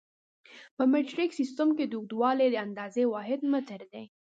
[0.75, 4.05] په مټریک سیسټم کې د اوږدوالي د اندازې واحد متر دی.